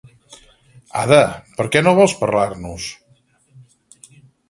[1.03, 1.19] Ada,
[1.59, 2.91] per què no vols parlar-nos!